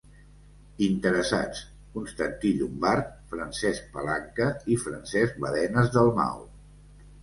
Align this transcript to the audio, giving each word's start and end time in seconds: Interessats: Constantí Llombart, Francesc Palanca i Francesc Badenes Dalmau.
Interessats: 0.85 1.61
Constantí 1.99 2.55
Llombart, 2.63 3.13
Francesc 3.37 3.95
Palanca 4.01 4.51
i 4.77 4.83
Francesc 4.89 5.43
Badenes 5.49 5.99
Dalmau. 6.01 6.47